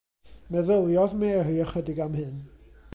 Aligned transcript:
Meddyliodd 0.53 1.15
Mary 1.19 1.55
ychydig 1.67 2.03
am 2.07 2.19
hyn. 2.23 2.43